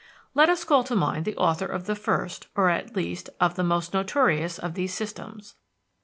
Let 0.33 0.49
us 0.49 0.63
call 0.63 0.83
to 0.85 0.95
mind 0.95 1.25
the 1.25 1.37
author 1.37 1.67
of 1.67 1.85
the 1.85 1.93
first, 1.95 2.47
or 2.55 2.71
at 2.71 2.95
least, 2.95 3.29
of 3.39 3.53
the 3.53 3.63
most 3.63 3.93
notorious 3.93 4.57
of 4.57 4.73
these 4.73 4.95
"systems." 4.95 5.53